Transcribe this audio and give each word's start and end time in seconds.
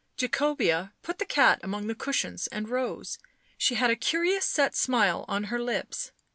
Jacobea 0.17 0.93
put 1.03 1.19
the 1.19 1.25
cat 1.25 1.59
among 1.61 1.85
the 1.85 1.93
cushions 1.93 2.47
and 2.47 2.69
rose; 2.69 3.19
she 3.55 3.75
had 3.75 3.91
a 3.91 3.95
curious 3.95 4.45
set 4.45 4.75
smile 4.75 5.25
on 5.27 5.43
her 5.53 5.59
lips. 5.59 6.11